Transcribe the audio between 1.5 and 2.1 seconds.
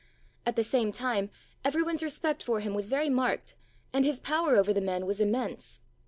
every one's